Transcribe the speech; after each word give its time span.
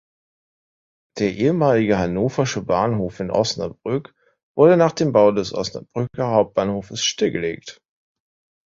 Der 1.19 1.31
ehemalige 1.31 1.99
„Hannoversche 1.99 2.63
Bahnhof“ 2.63 3.19
in 3.19 3.29
Osnabrück 3.29 4.15
wurde 4.57 4.75
nach 4.75 4.93
dem 4.93 5.13
Bau 5.13 5.31
des 5.31 5.53
Osnabrücker 5.53 6.31
Hauptbahnhofes 6.31 7.03
stillgelegt. 7.05 7.79